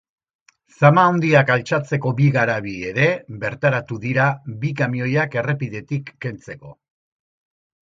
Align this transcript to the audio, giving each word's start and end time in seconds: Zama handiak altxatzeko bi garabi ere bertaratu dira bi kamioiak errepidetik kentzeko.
Zama 0.79 1.01
handiak 1.09 1.51
altxatzeko 1.55 2.13
bi 2.21 2.29
garabi 2.37 2.73
ere 2.93 3.05
bertaratu 3.45 3.99
dira 4.07 4.27
bi 4.65 4.73
kamioiak 4.83 5.39
errepidetik 5.45 6.13
kentzeko. 6.27 6.77